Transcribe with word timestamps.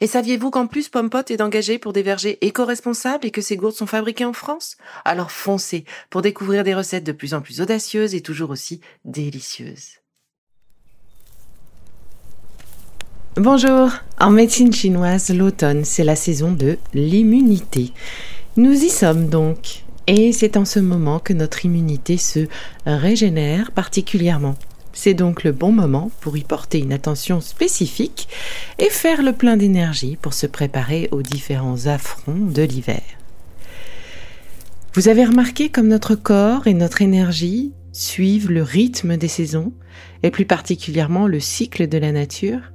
Et 0.00 0.06
saviez-vous 0.06 0.50
qu'en 0.50 0.66
plus 0.66 0.88
Pompot 0.88 1.22
est 1.28 1.40
engagé 1.40 1.78
pour 1.78 1.92
des 1.92 2.02
vergers 2.02 2.38
éco-responsables 2.42 3.26
et 3.26 3.30
que 3.30 3.40
ces 3.40 3.56
gourdes 3.56 3.74
sont 3.74 3.86
fabriquées 3.86 4.26
en 4.26 4.32
France? 4.32 4.76
Alors 5.04 5.30
foncez 5.30 5.84
pour 6.10 6.20
découvrir 6.22 6.64
des 6.64 6.74
recettes 6.74 7.04
de 7.04 7.12
plus 7.12 7.32
en 7.32 7.40
plus 7.40 7.60
audacieuses 7.60 8.14
et 8.14 8.20
toujours 8.20 8.50
aussi 8.50 8.80
délicieuses. 9.04 10.00
Bonjour, 13.36 13.90
en 14.18 14.30
médecine 14.30 14.72
chinoise, 14.72 15.28
l'automne, 15.30 15.84
c'est 15.84 16.04
la 16.04 16.16
saison 16.16 16.52
de 16.52 16.78
l'immunité. 16.94 17.92
Nous 18.56 18.72
y 18.72 18.88
sommes 18.88 19.28
donc, 19.28 19.84
et 20.06 20.32
c'est 20.32 20.56
en 20.56 20.64
ce 20.64 20.78
moment 20.78 21.18
que 21.18 21.34
notre 21.34 21.66
immunité 21.66 22.16
se 22.16 22.48
régénère 22.86 23.72
particulièrement. 23.72 24.56
C'est 24.98 25.12
donc 25.12 25.44
le 25.44 25.52
bon 25.52 25.72
moment 25.72 26.10
pour 26.22 26.38
y 26.38 26.42
porter 26.42 26.78
une 26.78 26.92
attention 26.94 27.42
spécifique 27.42 28.28
et 28.78 28.88
faire 28.88 29.22
le 29.22 29.34
plein 29.34 29.58
d'énergie 29.58 30.16
pour 30.16 30.32
se 30.32 30.46
préparer 30.46 31.10
aux 31.12 31.20
différents 31.20 31.86
affronts 31.86 32.46
de 32.46 32.62
l'hiver. 32.62 33.02
Vous 34.94 35.08
avez 35.08 35.26
remarqué 35.26 35.68
comme 35.68 35.88
notre 35.88 36.14
corps 36.14 36.66
et 36.66 36.72
notre 36.72 37.02
énergie 37.02 37.74
suivent 37.92 38.50
le 38.50 38.62
rythme 38.62 39.18
des 39.18 39.28
saisons 39.28 39.74
et 40.22 40.30
plus 40.30 40.46
particulièrement 40.46 41.26
le 41.26 41.40
cycle 41.40 41.88
de 41.88 41.98
la 41.98 42.10
nature. 42.10 42.72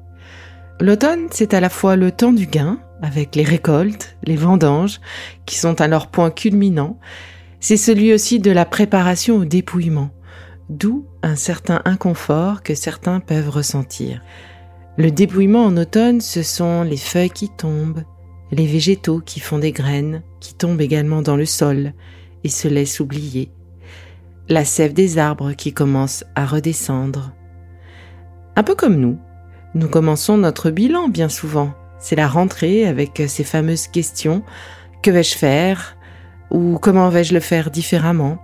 L'automne, 0.80 1.26
c'est 1.32 1.56
à 1.56 1.60
la 1.60 1.70
fois 1.70 1.96
le 1.96 2.12
temps 2.12 2.34
du 2.34 2.46
gain, 2.46 2.80
avec 3.02 3.36
les 3.36 3.44
récoltes, 3.44 4.16
les 4.24 4.36
vendanges, 4.36 5.02
qui 5.48 5.58
sont 5.58 5.82
à 5.82 5.88
leur 5.88 6.06
point 6.06 6.30
culminant, 6.30 7.00
c'est 7.60 7.78
celui 7.78 8.14
aussi 8.14 8.40
de 8.40 8.52
la 8.52 8.66
préparation 8.66 9.38
au 9.38 9.46
dépouillement, 9.46 10.12
d'où 10.72 11.06
un 11.22 11.36
certain 11.36 11.82
inconfort 11.86 12.64
que 12.64 12.76
certains 12.76 13.20
peuvent 13.20 13.50
ressentir. 13.50 14.22
Le 14.98 15.12
dépouillement 15.12 15.66
en 15.66 15.76
automne, 15.78 16.22
ce 16.22 16.44
sont 16.44 16.84
les 16.84 16.98
feuilles 16.98 17.30
qui 17.30 17.50
tombent, 17.50 18.04
les 18.52 18.66
végétaux 18.66 19.20
qui 19.20 19.40
font 19.40 19.60
des 19.60 19.74
graines, 19.74 20.24
qui 20.40 20.54
tombent 20.54 20.82
également 20.82 21.22
dans 21.22 21.36
le 21.36 21.46
sol 21.46 21.94
et 22.44 22.50
se 22.50 22.68
laissent 22.68 23.00
oublier, 23.00 23.52
la 24.50 24.66
sève 24.66 24.94
des 24.94 25.18
arbres 25.18 25.54
qui 25.54 25.74
commence 25.74 26.24
à 26.36 26.46
redescendre. 26.46 27.34
Un 28.56 28.64
peu 28.64 28.76
comme 28.76 28.96
nous, 28.96 29.18
nous 29.76 29.88
commençons 29.88 30.38
notre 30.38 30.72
bilan 30.72 31.10
bien 31.10 31.30
souvent. 31.30 31.74
C'est 32.00 32.16
la 32.16 32.28
rentrée 32.28 32.88
avec 32.88 33.22
ces 33.28 33.44
fameuses 33.44 33.88
questions. 33.88 34.44
Que 35.04 35.12
vais-je 35.12 35.36
faire? 35.36 35.98
Ou 36.50 36.78
comment 36.82 37.10
vais-je 37.10 37.34
le 37.34 37.40
faire 37.40 37.72
différemment? 37.72 38.40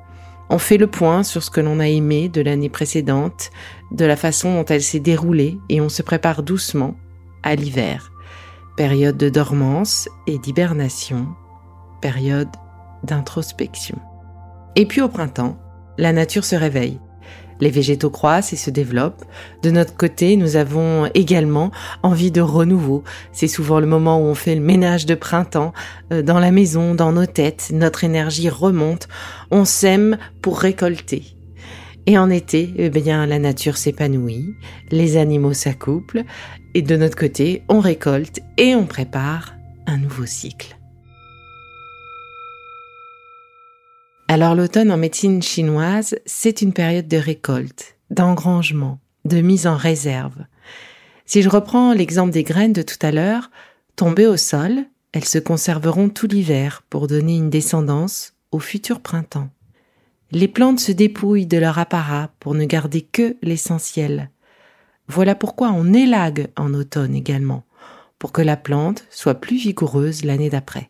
On 0.50 0.60
fait 0.60 0.78
le 0.78 0.88
point 0.88 1.24
sur 1.24 1.44
ce 1.44 1.50
que 1.50 1.62
l'on 1.62 1.80
a 1.80 1.88
aimé 1.88 2.30
de 2.30 2.42
l'année 2.42 2.70
précédente, 2.70 3.52
de 3.92 4.06
la 4.06 4.16
façon 4.16 4.54
dont 4.56 4.66
elle 4.66 4.82
s'est 4.82 5.00
déroulée 5.00 5.58
et 5.70 5.82
on 5.82 5.90
se 5.90 6.02
prépare 6.02 6.44
doucement 6.44 6.96
à 7.44 7.56
l'hiver. 7.56 8.12
Période 8.76 9.18
de 9.18 9.30
dormance 9.30 10.08
et 10.28 10.38
d'hibernation, 10.38 11.28
période 12.02 12.50
d'introspection. 13.04 13.98
Et 14.76 14.86
puis 14.86 15.02
au 15.02 15.10
printemps, 15.10 15.58
la 15.98 16.14
nature 16.14 16.46
se 16.46 16.56
réveille. 16.56 17.00
Les 17.60 17.70
végétaux 17.70 18.10
croissent 18.10 18.54
et 18.54 18.58
se 18.58 18.70
développent. 18.70 19.24
De 19.64 19.72
notre 19.72 19.96
côté, 19.96 20.36
nous 20.36 20.56
avons 20.56 21.10
également 21.14 21.72
envie 22.04 22.32
de 22.32 22.42
renouveau. 22.42 23.04
C'est 23.32 23.48
souvent 23.48 23.80
le 23.80 23.88
moment 23.88 24.20
où 24.20 24.26
on 24.26 24.36
fait 24.36 24.56
le 24.56 24.62
ménage 24.62 25.06
de 25.06 25.16
printemps 25.16 25.74
euh, 26.12 26.22
dans 26.22 26.40
la 26.40 26.52
maison, 26.52 26.96
dans 26.96 27.12
nos 27.12 27.26
têtes. 27.26 27.70
Notre 27.74 28.04
énergie 28.04 28.50
remonte. 28.50 29.08
On 29.52 29.66
sème 29.66 30.18
pour 30.42 30.60
récolter. 30.60 31.24
Et 32.06 32.18
en 32.18 32.30
été, 32.30 32.74
eh 32.78 32.90
bien, 32.90 33.26
la 33.26 33.38
nature 33.38 33.76
s'épanouit, 33.76 34.56
les 34.92 35.18
animaux 35.18 35.54
s'accouplent, 35.54 36.24
et 36.74 36.82
de 36.82 36.96
notre 36.96 37.18
côté, 37.18 37.64
on 37.68 37.82
récolte 37.82 38.40
et 38.58 38.76
on 38.76 38.86
prépare 38.86 39.56
un 39.88 39.98
nouveau 39.98 40.26
cycle. 40.26 40.77
Alors 44.30 44.56
l'automne 44.56 44.92
en 44.92 44.98
médecine 44.98 45.42
chinoise, 45.42 46.16
c'est 46.26 46.62
une 46.62 46.74
période 46.74 47.08
de 47.08 47.16
récolte, 47.16 47.96
d'engrangement, 48.10 49.00
de 49.24 49.40
mise 49.40 49.68
en 49.68 49.78
réserve. 49.78 50.46
Si 51.26 51.42
je 51.42 51.48
reprends 51.48 51.94
l'exemple 51.94 52.32
des 52.32 52.44
graines 52.44 52.74
de 52.74 52.82
tout 52.82 52.98
à 53.02 53.12
l'heure, 53.12 53.50
tombées 53.96 54.28
au 54.28 54.36
sol, 54.36 54.84
elles 55.14 55.26
se 55.26 55.40
conserveront 55.40 56.10
tout 56.10 56.28
l'hiver 56.28 56.84
pour 56.90 57.08
donner 57.08 57.38
une 57.38 57.50
descendance 57.50 58.34
au 58.52 58.60
futur 58.60 59.00
printemps. 59.00 59.50
Les 60.32 60.50
plantes 60.50 60.82
se 60.82 60.92
dépouillent 60.92 61.48
de 61.48 61.58
leur 61.58 61.80
apparat 61.80 62.32
pour 62.42 62.54
ne 62.54 62.66
garder 62.66 63.02
que 63.02 63.38
l'essentiel. 63.42 64.30
Voilà 65.08 65.36
pourquoi 65.36 65.72
on 65.72 65.94
élague 65.94 66.50
en 66.58 66.74
automne 66.74 67.16
également, 67.16 67.64
pour 68.20 68.34
que 68.34 68.42
la 68.42 68.58
plante 68.58 69.06
soit 69.10 69.36
plus 69.36 69.56
vigoureuse 69.56 70.26
l'année 70.26 70.50
d'après. 70.50 70.90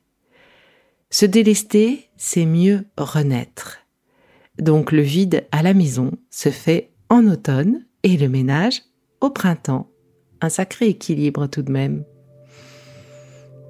Se 1.09 1.25
délester, 1.25 2.09
c'est 2.17 2.45
mieux 2.45 2.83
renaître. 2.97 3.79
Donc 4.59 4.91
le 4.91 5.01
vide 5.01 5.45
à 5.51 5.63
la 5.63 5.73
maison 5.73 6.11
se 6.29 6.49
fait 6.49 6.91
en 7.09 7.27
automne 7.27 7.85
et 8.03 8.17
le 8.17 8.27
ménage 8.27 8.81
au 9.21 9.29
printemps. 9.29 9.89
Un 10.41 10.49
sacré 10.49 10.87
équilibre 10.87 11.47
tout 11.47 11.61
de 11.61 11.71
même. 11.71 12.03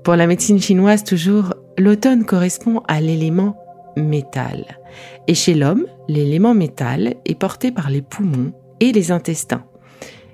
Pour 0.03 0.15
la 0.15 0.25
médecine 0.25 0.59
chinoise 0.59 1.03
toujours, 1.03 1.53
l'automne 1.77 2.25
correspond 2.25 2.81
à 2.87 3.01
l'élément 3.01 3.57
métal. 3.95 4.79
Et 5.27 5.35
chez 5.35 5.53
l'homme, 5.53 5.85
l'élément 6.07 6.53
métal 6.55 7.15
est 7.25 7.39
porté 7.39 7.71
par 7.71 7.89
les 7.89 8.01
poumons 8.01 8.53
et 8.79 8.91
les 8.91 9.11
intestins, 9.11 9.65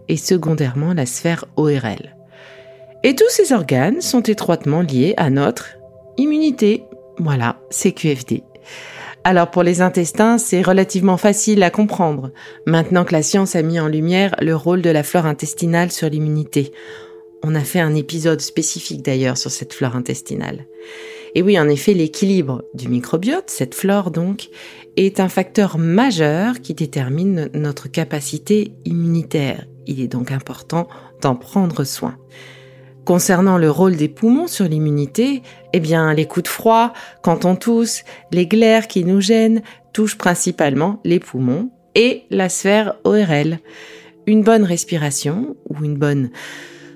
et 0.08 0.18
secondairement 0.18 0.94
la 0.94 1.06
sphère 1.06 1.46
ORL. 1.58 2.16
Et 3.04 3.16
tous 3.16 3.30
ces 3.30 3.52
organes 3.52 4.00
sont 4.00 4.22
étroitement 4.22 4.82
liés 4.82 5.14
à 5.18 5.30
notre 5.30 5.78
immunité. 6.18 6.86
Voilà, 7.18 7.60
c'est 7.70 7.92
QFD. 7.92 8.44
Alors 9.24 9.52
pour 9.52 9.64
les 9.64 9.82
intestins, 9.82 10.38
c'est 10.38 10.62
relativement 10.62 11.18
facile 11.18 11.64
à 11.64 11.70
comprendre, 11.70 12.32
maintenant 12.66 13.06
que 13.06 13.14
la 13.14 13.24
science 13.24 13.56
a 13.56 13.62
mis 13.62 13.80
en 13.80 13.88
lumière 13.88 14.36
le 14.42 14.56
rôle 14.56 14.82
de 14.82 14.90
la 14.90 15.04
flore 15.04 15.26
intestinale 15.26 15.92
sur 15.92 16.10
l'immunité. 16.10 16.74
On 17.42 17.56
a 17.56 17.62
fait 17.62 17.80
un 17.80 17.96
épisode 17.96 18.42
spécifique 18.42 19.02
d'ailleurs 19.02 19.38
sur 19.38 19.52
cette 19.52 19.74
flore 19.74 19.96
intestinale. 19.96 20.66
Et 21.36 21.42
oui, 21.42 21.60
en 21.60 21.68
effet, 21.68 21.94
l'équilibre 21.94 22.64
du 22.74 22.88
microbiote, 22.90 23.50
cette 23.50 23.74
flore 23.74 24.12
donc, 24.12 24.50
est 24.98 25.20
un 25.20 25.30
facteur 25.30 25.78
majeur 25.78 26.62
qui 26.62 26.74
détermine 26.74 27.50
notre 27.54 27.88
capacité 27.88 28.74
immunitaire. 28.86 29.66
Il 29.88 30.00
est 30.00 30.08
donc 30.08 30.32
important 30.32 30.88
d'en 31.22 31.36
prendre 31.36 31.84
soin. 31.84 32.16
Concernant 33.06 33.58
le 33.58 33.70
rôle 33.70 33.98
des 33.98 34.08
poumons 34.08 34.48
sur 34.48 34.66
l'immunité, 34.66 35.42
eh 35.74 35.80
bien, 35.82 36.14
les 36.14 36.26
coups 36.26 36.44
de 36.44 36.50
froid, 36.50 36.94
quand 37.22 37.44
on 37.44 37.56
tousse, 37.56 38.04
les 38.32 38.48
glaires 38.48 38.88
qui 38.88 39.04
nous 39.04 39.20
gênent, 39.20 39.62
touchent 39.92 40.18
principalement 40.18 41.02
les 41.04 41.20
poumons 41.20 41.70
et 41.96 42.24
la 42.30 42.48
sphère 42.48 42.96
ORL. 43.04 43.60
Une 44.26 44.44
bonne 44.44 44.64
respiration 44.64 45.58
ou 45.70 45.84
une 45.84 45.98
bonne 45.98 46.30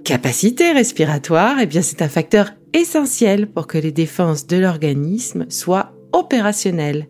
capacité 0.05 0.71
respiratoire, 0.71 1.57
eh 1.59 1.65
bien, 1.65 1.81
c'est 1.81 2.01
un 2.01 2.07
facteur 2.07 2.51
essentiel 2.73 3.47
pour 3.47 3.67
que 3.67 3.77
les 3.77 3.91
défenses 3.91 4.47
de 4.47 4.57
l'organisme 4.57 5.45
soient 5.49 5.91
opérationnelles. 6.13 7.07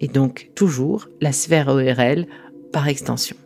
Et 0.00 0.08
donc, 0.08 0.50
toujours 0.56 1.08
la 1.20 1.30
sphère 1.30 1.68
ORL 1.68 2.26
par 2.72 2.88
extension. 2.88 3.36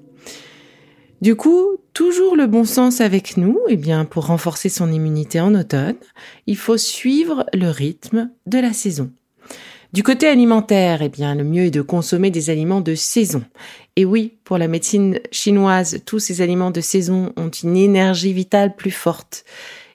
Du 1.23 1.35
coup, 1.35 1.79
toujours 1.95 2.37
le 2.37 2.47
bon 2.47 2.65
sens 2.65 3.01
avec 3.01 3.39
nous, 3.39 3.59
eh 3.69 3.77
bien, 3.77 4.05
pour 4.05 4.27
renforcer 4.27 4.69
son 4.69 4.93
immunité 4.93 5.41
en 5.41 5.55
automne, 5.55 5.97
il 6.47 6.57
faut 6.57 6.77
suivre 6.77 7.47
le 7.55 7.71
rythme 7.71 8.31
de 8.45 8.59
la 8.59 8.75
saison. 8.75 9.11
Du 9.95 10.03
côté 10.03 10.27
alimentaire, 10.27 11.01
eh 11.01 11.09
bien, 11.09 11.35
le 11.35 11.45
mieux 11.45 11.65
est 11.65 11.71
de 11.71 11.81
consommer 11.81 12.31
des 12.31 12.51
aliments 12.51 12.83
de 12.83 12.95
saison. 12.95 13.43
Et 13.97 14.05
oui, 14.05 14.35
pour 14.45 14.59
la 14.59 14.69
médecine 14.69 15.21
chinoise, 15.31 16.03
tous 16.05 16.19
ces 16.19 16.43
aliments 16.43 16.71
de 16.71 16.83
saison 16.83 17.33
ont 17.37 17.49
une 17.49 17.79
énergie 17.79 18.35
vitale 18.35 18.77
plus 18.77 18.91
forte. 18.91 19.47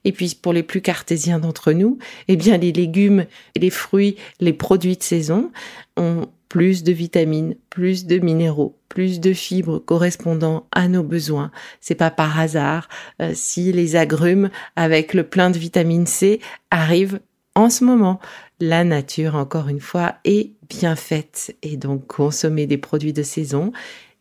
Et 0.04 0.12
puis 0.12 0.36
pour 0.42 0.54
les 0.54 0.64
plus 0.64 0.82
cartésiens 0.82 1.38
d'entre 1.38 1.72
nous, 1.72 2.00
eh 2.28 2.36
bien 2.36 2.58
les 2.58 2.72
légumes, 2.72 3.26
les 3.56 3.70
fruits, 3.70 4.16
les 4.40 4.54
produits 4.54 4.98
de 4.98 5.04
saison 5.04 5.52
ont 5.98 6.26
plus 6.52 6.84
de 6.84 6.92
vitamines, 6.92 7.56
plus 7.70 8.06
de 8.06 8.20
minéraux, 8.20 8.78
plus 8.90 9.22
de 9.22 9.32
fibres 9.32 9.80
correspondant 9.80 10.68
à 10.74 10.90
nos 10.90 11.02
besoins. 11.02 11.50
C'est 11.80 11.96
pas 11.96 12.12
par 12.12 12.38
hasard 12.38 12.90
euh, 13.22 13.32
si 13.34 13.72
les 13.72 13.96
agrumes 13.96 14.50
avec 14.76 15.14
le 15.14 15.24
plein 15.24 15.50
de 15.50 15.58
vitamine 15.58 16.06
C 16.06 16.42
arrivent 16.70 17.22
en 17.56 17.70
ce 17.70 17.86
moment. 17.86 18.20
La 18.60 18.84
nature, 18.84 19.36
encore 19.36 19.70
une 19.70 19.80
fois, 19.80 20.16
est 20.26 20.52
bien 20.70 20.98
faite 20.98 21.56
et 21.64 21.78
donc 21.78 22.06
consommer 22.08 22.68
des 22.68 22.78
produits 22.78 23.14
de 23.14 23.24
saison, 23.24 23.72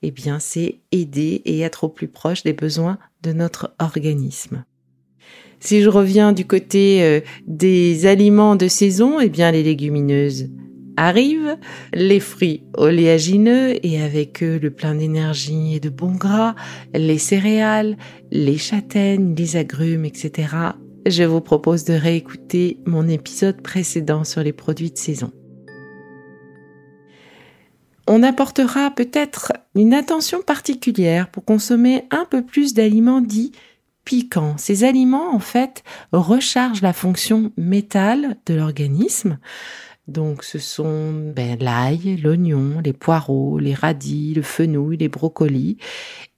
eh 0.02 0.12
bien, 0.12 0.38
c'est 0.38 0.78
aider 0.92 1.42
et 1.44 1.62
être 1.62 1.82
au 1.82 1.88
plus 1.88 2.06
proche 2.06 2.44
des 2.44 2.52
besoins 2.52 2.98
de 3.24 3.32
notre 3.32 3.74
organisme. 3.80 4.64
Si 5.58 5.82
je 5.82 5.88
reviens 5.88 6.30
du 6.30 6.46
côté 6.46 7.02
euh, 7.02 7.20
des 7.48 8.06
aliments 8.06 8.54
de 8.54 8.68
saison, 8.68 9.18
eh 9.18 9.28
bien, 9.28 9.50
les 9.50 9.64
légumineuses 9.64 10.48
arrivent, 11.00 11.56
les 11.94 12.20
fruits 12.20 12.62
oléagineux 12.76 13.74
et 13.84 14.02
avec 14.02 14.42
eux 14.42 14.58
le 14.62 14.70
plein 14.70 14.94
d'énergie 14.94 15.74
et 15.74 15.80
de 15.80 15.88
bons 15.88 16.14
gras, 16.14 16.54
les 16.94 17.18
céréales, 17.18 17.96
les 18.30 18.58
châtaignes, 18.58 19.34
les 19.34 19.56
agrumes, 19.56 20.04
etc. 20.04 20.48
Je 21.06 21.24
vous 21.24 21.40
propose 21.40 21.84
de 21.84 21.94
réécouter 21.94 22.78
mon 22.84 23.08
épisode 23.08 23.62
précédent 23.62 24.24
sur 24.24 24.42
les 24.42 24.52
produits 24.52 24.90
de 24.90 24.98
saison. 24.98 25.32
On 28.06 28.22
apportera 28.22 28.90
peut-être 28.90 29.52
une 29.74 29.94
attention 29.94 30.42
particulière 30.42 31.30
pour 31.30 31.44
consommer 31.44 32.04
un 32.10 32.26
peu 32.28 32.44
plus 32.44 32.74
d'aliments 32.74 33.20
dits 33.22 33.52
piquants. 34.04 34.56
Ces 34.58 34.84
aliments, 34.84 35.34
en 35.34 35.38
fait, 35.38 35.82
rechargent 36.12 36.82
la 36.82 36.92
fonction 36.92 37.52
métal 37.56 38.36
de 38.46 38.54
l'organisme. 38.54 39.38
Donc, 40.10 40.42
ce 40.42 40.58
sont 40.58 41.12
ben, 41.12 41.56
l'ail, 41.60 42.16
l'oignon, 42.16 42.80
les 42.84 42.92
poireaux, 42.92 43.60
les 43.60 43.74
radis, 43.74 44.34
le 44.34 44.42
fenouil, 44.42 44.96
les 44.96 45.08
brocolis 45.08 45.76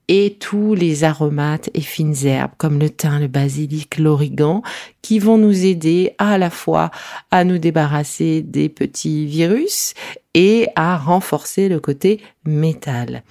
et 0.07 0.35
tous 0.39 0.75
les 0.75 1.03
aromates 1.03 1.69
et 1.73 1.81
fines 1.81 2.25
herbes 2.25 2.51
comme 2.57 2.77
le 2.77 2.89
thym, 2.89 3.19
le 3.19 3.27
basilic, 3.27 3.97
l'origan 3.97 4.61
qui 5.01 5.17
vont 5.17 5.37
nous 5.39 5.65
aider 5.65 6.13
à 6.19 6.37
la 6.37 6.49
fois 6.49 6.91
à 7.31 7.43
nous 7.43 7.57
débarrasser 7.57 8.41
des 8.41 8.69
petits 8.69 9.25
virus 9.25 9.95
et 10.35 10.67
à 10.75 10.97
renforcer 10.97 11.67
le 11.67 11.79
côté 11.79 12.19
métal. 12.45 13.23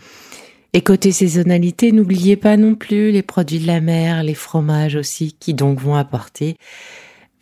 Et 0.72 0.80
côté 0.80 1.12
saisonnalité, 1.12 1.92
n'oubliez 1.92 2.36
pas 2.36 2.56
non 2.56 2.74
plus 2.74 3.12
les 3.12 3.22
produits 3.22 3.58
de 3.58 3.66
la 3.66 3.80
mer, 3.80 4.22
les 4.22 4.34
fromages 4.34 4.96
aussi, 4.96 5.36
qui 5.38 5.52
donc 5.52 5.78
vont 5.78 5.94
apporter 5.94 6.56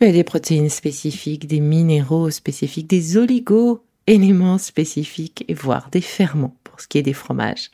ben, 0.01 0.11
des 0.11 0.23
protéines 0.23 0.69
spécifiques, 0.69 1.45
des 1.45 1.59
minéraux 1.59 2.31
spécifiques, 2.31 2.87
des 2.87 3.17
oligo-éléments 3.17 4.57
spécifiques, 4.57 5.45
et 5.47 5.53
voire 5.53 5.89
des 5.91 6.01
ferments 6.01 6.55
pour 6.63 6.81
ce 6.81 6.87
qui 6.87 6.97
est 6.97 7.03
des 7.03 7.13
fromages. 7.13 7.69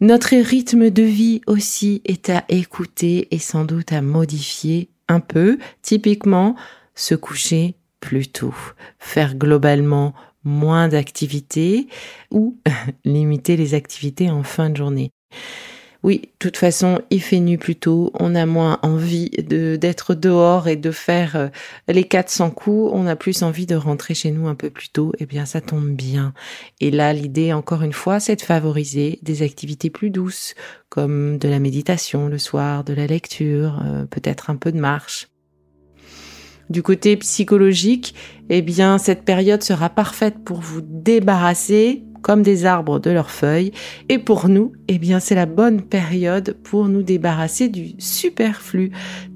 Notre 0.00 0.34
rythme 0.34 0.90
de 0.90 1.04
vie 1.04 1.40
aussi 1.46 2.02
est 2.04 2.30
à 2.30 2.44
écouter 2.48 3.28
et 3.30 3.38
sans 3.38 3.64
doute 3.64 3.92
à 3.92 4.02
modifier 4.02 4.90
un 5.06 5.20
peu. 5.20 5.58
Typiquement, 5.82 6.56
se 6.96 7.14
coucher 7.14 7.76
plus 8.00 8.26
tôt, 8.26 8.54
faire 8.98 9.36
globalement 9.36 10.14
moins 10.42 10.88
d'activités 10.88 11.86
ou 12.32 12.58
limiter 13.04 13.56
les 13.56 13.74
activités 13.74 14.30
en 14.30 14.42
fin 14.42 14.68
de 14.68 14.78
journée. 14.78 15.12
Oui, 16.02 16.22
de 16.22 16.28
toute 16.38 16.56
façon, 16.56 17.02
il 17.10 17.20
fait 17.20 17.40
nuit 17.40 17.58
plus 17.58 17.76
tôt, 17.76 18.10
on 18.18 18.34
a 18.34 18.46
moins 18.46 18.78
envie 18.82 19.28
d'être 19.28 20.14
dehors 20.14 20.66
et 20.66 20.76
de 20.76 20.90
faire 20.90 21.36
euh, 21.36 21.48
les 21.88 22.04
400 22.04 22.50
coups, 22.52 22.90
on 22.94 23.06
a 23.06 23.16
plus 23.16 23.42
envie 23.42 23.66
de 23.66 23.74
rentrer 23.74 24.14
chez 24.14 24.30
nous 24.30 24.48
un 24.48 24.54
peu 24.54 24.70
plus 24.70 24.88
tôt, 24.88 25.12
eh 25.18 25.26
bien 25.26 25.44
ça 25.44 25.60
tombe 25.60 25.90
bien. 25.90 26.32
Et 26.80 26.90
là, 26.90 27.12
l'idée, 27.12 27.52
encore 27.52 27.82
une 27.82 27.92
fois, 27.92 28.18
c'est 28.18 28.36
de 28.36 28.40
favoriser 28.40 29.18
des 29.22 29.42
activités 29.42 29.90
plus 29.90 30.08
douces, 30.08 30.54
comme 30.88 31.36
de 31.36 31.48
la 31.48 31.58
méditation 31.58 32.28
le 32.28 32.38
soir, 32.38 32.82
de 32.82 32.94
la 32.94 33.06
lecture, 33.06 33.82
euh, 33.84 34.06
peut-être 34.06 34.48
un 34.48 34.56
peu 34.56 34.72
de 34.72 34.80
marche. 34.80 35.28
Du 36.70 36.82
côté 36.82 37.16
psychologique, 37.18 38.14
eh 38.48 38.62
bien, 38.62 38.96
cette 38.96 39.24
période 39.24 39.62
sera 39.62 39.90
parfaite 39.90 40.44
pour 40.44 40.60
vous 40.60 40.80
débarrasser 40.80 42.04
comme 42.22 42.42
des 42.42 42.64
arbres 42.64 42.98
de 42.98 43.10
leurs 43.10 43.30
feuilles. 43.30 43.72
Et 44.08 44.18
pour 44.18 44.48
nous, 44.48 44.72
eh 44.88 44.98
bien, 44.98 45.20
c'est 45.20 45.34
la 45.34 45.46
bonne 45.46 45.82
période 45.82 46.56
pour 46.62 46.88
nous 46.88 47.02
débarrasser 47.02 47.68
du 47.68 47.94
superflu. 47.98 48.90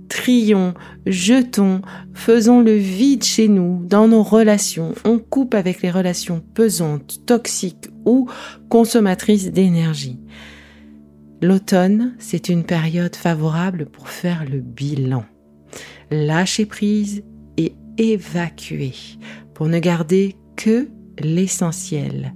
Trions, 0.09 0.75
jetons, 1.07 1.81
faisons 2.13 2.61
le 2.61 2.75
vide 2.75 3.25
chez 3.25 3.49
nous, 3.49 3.85
dans 3.85 4.07
nos 4.07 4.23
relations. 4.23 4.95
On 5.05 5.19
coupe 5.19 5.55
avec 5.55 5.83
les 5.83 5.91
relations 5.91 6.43
pesantes, 6.55 7.21
toxiques 7.27 7.89
ou 8.05 8.29
consommatrices 8.69 9.51
d'énergie. 9.51 10.21
L'automne, 11.43 12.15
c'est 12.19 12.49
une 12.49 12.65
période 12.65 13.17
favorable 13.17 13.87
pour 13.87 14.09
faire 14.09 14.45
le 14.49 14.61
bilan 14.61 15.25
lâcher 16.11 16.67
prise 16.67 17.23
et 17.57 17.75
évacuer 17.99 18.95
pour 19.55 19.67
ne 19.69 19.79
garder 19.79 20.37
que 20.57 20.89
l'essentiel. 21.19 22.35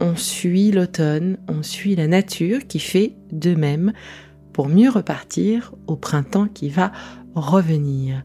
On 0.00 0.16
suit 0.16 0.70
l'automne, 0.70 1.36
on 1.46 1.62
suit 1.62 1.94
la 1.94 2.06
nature 2.06 2.66
qui 2.66 2.78
fait 2.78 3.16
de 3.32 3.54
même 3.54 3.92
pour 4.54 4.68
mieux 4.68 4.88
repartir 4.88 5.74
au 5.86 5.96
printemps 5.96 6.48
qui 6.48 6.70
va 6.70 6.90
revenir. 7.34 8.24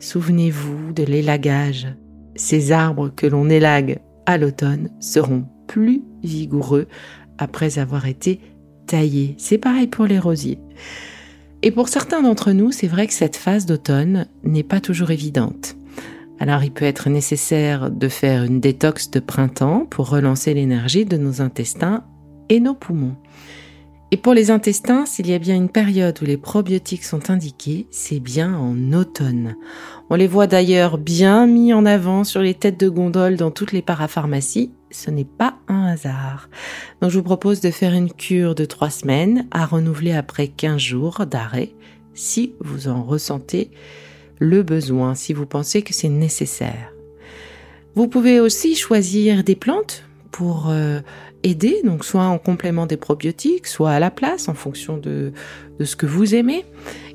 Souvenez-vous 0.00 0.92
de 0.92 1.04
l'élagage. 1.04 1.86
Ces 2.34 2.72
arbres 2.72 3.08
que 3.14 3.28
l'on 3.28 3.48
élague 3.48 4.00
à 4.26 4.36
l'automne 4.36 4.90
seront 4.98 5.44
plus 5.68 6.02
vigoureux 6.24 6.88
après 7.38 7.78
avoir 7.78 8.06
été 8.06 8.40
taillés. 8.86 9.36
C'est 9.38 9.58
pareil 9.58 9.86
pour 9.86 10.06
les 10.06 10.18
rosiers. 10.18 10.58
Et 11.62 11.70
pour 11.70 11.88
certains 11.88 12.22
d'entre 12.22 12.50
nous, 12.50 12.72
c'est 12.72 12.88
vrai 12.88 13.06
que 13.06 13.14
cette 13.14 13.36
phase 13.36 13.64
d'automne 13.64 14.26
n'est 14.42 14.64
pas 14.64 14.80
toujours 14.80 15.12
évidente. 15.12 15.76
Alors 16.42 16.64
il 16.64 16.72
peut 16.72 16.84
être 16.84 17.08
nécessaire 17.08 17.88
de 17.88 18.08
faire 18.08 18.42
une 18.42 18.58
détox 18.58 19.12
de 19.12 19.20
printemps 19.20 19.86
pour 19.88 20.08
relancer 20.08 20.52
l'énergie 20.54 21.04
de 21.04 21.16
nos 21.16 21.40
intestins 21.40 22.02
et 22.48 22.58
nos 22.58 22.74
poumons. 22.74 23.14
Et 24.10 24.16
pour 24.16 24.34
les 24.34 24.50
intestins, 24.50 25.06
s'il 25.06 25.28
y 25.28 25.34
a 25.34 25.38
bien 25.38 25.54
une 25.54 25.68
période 25.68 26.18
où 26.20 26.24
les 26.24 26.36
probiotiques 26.36 27.04
sont 27.04 27.30
indiqués, 27.30 27.86
c'est 27.92 28.18
bien 28.18 28.56
en 28.56 28.92
automne. 28.92 29.54
On 30.10 30.16
les 30.16 30.26
voit 30.26 30.48
d'ailleurs 30.48 30.98
bien 30.98 31.46
mis 31.46 31.72
en 31.72 31.86
avant 31.86 32.24
sur 32.24 32.40
les 32.40 32.54
têtes 32.54 32.80
de 32.80 32.88
gondole 32.88 33.36
dans 33.36 33.52
toutes 33.52 33.70
les 33.70 33.80
parapharmacies. 33.80 34.72
Ce 34.90 35.12
n'est 35.12 35.24
pas 35.24 35.54
un 35.68 35.84
hasard. 35.84 36.50
Donc 37.00 37.12
je 37.12 37.18
vous 37.18 37.24
propose 37.24 37.60
de 37.60 37.70
faire 37.70 37.94
une 37.94 38.12
cure 38.12 38.56
de 38.56 38.64
trois 38.64 38.90
semaines 38.90 39.46
à 39.52 39.64
renouveler 39.64 40.12
après 40.12 40.48
15 40.48 40.80
jours 40.80 41.24
d'arrêt 41.24 41.70
si 42.14 42.56
vous 42.58 42.88
en 42.88 43.04
ressentez 43.04 43.70
le 44.42 44.64
besoin, 44.64 45.14
si 45.14 45.32
vous 45.32 45.46
pensez 45.46 45.82
que 45.82 45.94
c'est 45.94 46.08
nécessaire. 46.08 46.92
Vous 47.94 48.08
pouvez 48.08 48.40
aussi 48.40 48.74
choisir 48.74 49.44
des 49.44 49.54
plantes 49.54 50.02
pour 50.32 50.68
euh, 50.68 51.00
aider, 51.44 51.80
donc 51.84 52.04
soit 52.04 52.24
en 52.24 52.38
complément 52.38 52.86
des 52.86 52.96
probiotiques, 52.96 53.68
soit 53.68 53.92
à 53.92 54.00
la 54.00 54.10
place 54.10 54.48
en 54.48 54.54
fonction 54.54 54.96
de, 54.96 55.32
de 55.78 55.84
ce 55.84 55.94
que 55.94 56.06
vous 56.06 56.34
aimez. 56.34 56.64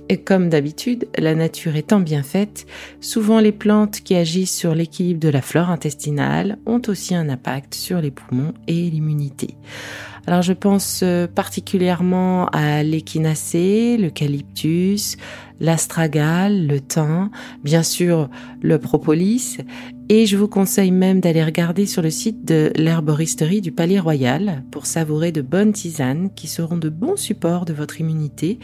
Et 0.09 0.17
comme 0.17 0.49
d'habitude, 0.49 1.07
la 1.17 1.35
nature 1.35 1.75
étant 1.75 1.99
bien 1.99 2.23
faite, 2.23 2.65
souvent 3.01 3.39
les 3.39 3.51
plantes 3.51 3.99
qui 4.01 4.15
agissent 4.15 4.55
sur 4.55 4.73
l'équilibre 4.73 5.19
de 5.19 5.29
la 5.29 5.41
flore 5.41 5.69
intestinale 5.69 6.57
ont 6.65 6.81
aussi 6.87 7.13
un 7.13 7.27
impact 7.27 7.73
sur 7.75 7.99
les 7.99 8.11
poumons 8.11 8.53
et 8.67 8.89
l'immunité. 8.89 9.55
Alors 10.25 10.41
je 10.41 10.53
pense 10.53 11.01
euh, 11.03 11.25
particulièrement 11.25 12.47
à 12.47 12.83
l'échinacée, 12.83 13.97
l'eucalyptus, 13.97 15.15
l'astragale, 15.61 16.67
le 16.67 16.81
thym, 16.81 17.31
bien 17.63 17.83
sûr 17.83 18.29
le 18.61 18.77
propolis, 18.77 19.57
et 20.09 20.25
je 20.25 20.37
vous 20.37 20.49
conseille 20.49 20.91
même 20.91 21.21
d'aller 21.21 21.43
regarder 21.43 21.85
sur 21.85 22.01
le 22.01 22.09
site 22.09 22.45
de 22.45 22.71
l'herboristerie 22.75 23.61
du 23.61 23.71
Palais 23.71 23.99
Royal 23.99 24.63
pour 24.71 24.85
savourer 24.85 25.31
de 25.31 25.41
bonnes 25.41 25.73
tisanes 25.73 26.29
qui 26.33 26.47
seront 26.47 26.77
de 26.77 26.89
bons 26.89 27.17
supports 27.17 27.65
de 27.65 27.73
votre 27.73 28.01
immunité 28.01 28.59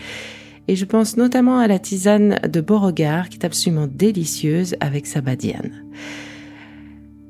et 0.67 0.75
je 0.75 0.85
pense 0.85 1.17
notamment 1.17 1.59
à 1.59 1.67
la 1.67 1.79
tisane 1.79 2.39
de 2.47 2.61
Beauregard 2.61 3.29
qui 3.29 3.37
est 3.37 3.45
absolument 3.45 3.87
délicieuse 3.87 4.75
avec 4.79 5.07
sa 5.07 5.21
badiane. 5.21 5.83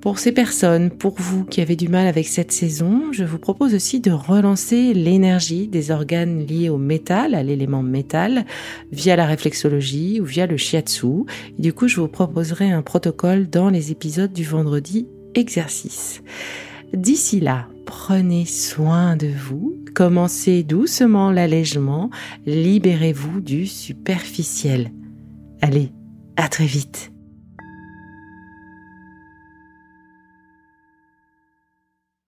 Pour 0.04 0.20
ces 0.20 0.34
personnes, 0.34 0.90
pour 0.90 1.16
vous 1.18 1.46
qui 1.46 1.62
avez 1.62 1.78
du 1.78 1.88
mal 1.88 2.08
avec 2.08 2.28
cette 2.28 2.52
saison, 2.52 3.13
je 3.13 3.24
vous 3.24 3.38
propose 3.38 3.74
aussi 3.74 4.02
de 4.02 4.12
relancer 4.12 4.94
l'énergie 4.94 5.70
des 5.70 5.92
organes 5.92 6.46
liés 6.46 6.68
au 6.68 6.78
métal, 6.78 7.34
à 7.34 7.42
l'élément 7.42 7.82
métal, 7.82 8.46
via 8.92 9.16
la 9.16 9.25
réflexologie 9.25 10.20
ou 10.20 10.25
via 10.25 10.46
le 10.46 10.58
shiatsu. 10.58 11.24
Et 11.58 11.62
du 11.62 11.72
coup, 11.72 11.88
je 11.88 12.02
vous 12.02 12.10
proposerai 12.10 12.70
un 12.70 12.82
protocole 12.82 13.50
dans 13.50 13.70
les 13.70 13.92
épisodes 13.92 14.34
du 14.34 14.44
vendredi 14.44 15.08
exercice. 15.36 16.22
D'ici 16.94 17.40
là, 17.40 17.70
prenez 17.86 18.46
soin 18.46 19.16
de 19.16 19.28
vous, 19.28 19.75
commencez 19.94 20.63
doucement 20.63 21.32
l'allègement, 21.32 22.10
libérez-vous 22.46 23.42
du 23.42 23.68
superficiel. 23.68 24.92
Allez, 25.62 25.92
à 26.36 26.48
très 26.48 26.66
vite. 26.66 27.13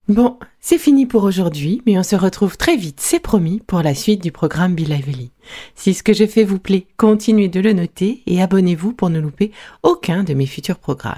Bon, 0.08 0.38
c'est 0.60 0.78
fini 0.78 1.08
pour 1.08 1.24
aujourd'hui, 1.24 1.82
mais 1.88 1.98
on 1.98 2.04
se 2.04 2.16
retrouve 2.16 2.58
très 2.58 2.78
vite, 2.78 3.00
c'est 3.00 3.20
promis, 3.20 3.60
pour 3.66 3.82
la 3.82 3.96
suite 3.96 4.22
du 4.22 4.32
programme 4.32 4.76
Be 4.76 4.82
Lively. 4.82 5.32
Si 5.74 5.96
ce 5.96 6.04
que 6.04 6.14
je 6.14 6.28
fais 6.28 6.44
vous 6.44 6.60
plaît, 6.60 6.86
continuez 6.96 7.48
de 7.48 7.60
le 7.60 7.74
noter 7.74 8.22
et 8.28 8.40
abonnez-vous 8.40 8.94
pour 8.94 9.10
ne 9.10 9.20
louper 9.20 9.52
aucun 9.82 10.24
de 10.24 10.36
mes 10.36 10.46
futurs 10.46 10.78
programmes. 10.78 11.18